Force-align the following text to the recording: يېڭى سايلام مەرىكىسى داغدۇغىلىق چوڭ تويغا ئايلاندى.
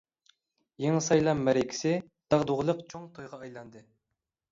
يېڭى 0.85 1.01
سايلام 1.07 1.43
مەرىكىسى 1.47 1.91
داغدۇغىلىق 2.35 2.81
چوڭ 2.95 3.05
تويغا 3.19 3.41
ئايلاندى. 3.41 3.83